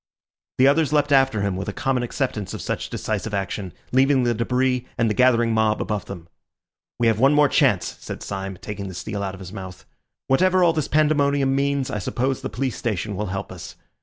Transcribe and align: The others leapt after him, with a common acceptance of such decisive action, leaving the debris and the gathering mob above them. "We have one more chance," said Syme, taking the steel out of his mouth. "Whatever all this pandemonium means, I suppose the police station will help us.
The 0.57 0.65
others 0.67 0.91
leapt 0.91 1.11
after 1.11 1.43
him, 1.43 1.55
with 1.55 1.67
a 1.69 1.73
common 1.73 2.01
acceptance 2.01 2.55
of 2.55 2.61
such 2.63 2.89
decisive 2.89 3.35
action, 3.35 3.71
leaving 3.91 4.23
the 4.23 4.33
debris 4.33 4.87
and 4.97 5.07
the 5.07 5.13
gathering 5.13 5.53
mob 5.53 5.79
above 5.79 6.05
them. 6.05 6.27
"We 6.97 7.05
have 7.05 7.19
one 7.19 7.35
more 7.35 7.47
chance," 7.47 7.97
said 7.99 8.23
Syme, 8.23 8.57
taking 8.59 8.87
the 8.87 8.95
steel 8.95 9.21
out 9.21 9.35
of 9.35 9.39
his 9.39 9.53
mouth. 9.53 9.85
"Whatever 10.25 10.63
all 10.63 10.73
this 10.73 10.87
pandemonium 10.87 11.55
means, 11.55 11.91
I 11.91 11.99
suppose 11.99 12.41
the 12.41 12.49
police 12.49 12.77
station 12.77 13.15
will 13.15 13.27
help 13.27 13.51
us. 13.51 13.75